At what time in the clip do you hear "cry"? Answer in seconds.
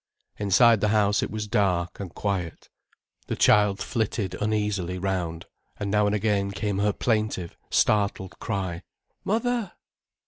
8.39-8.81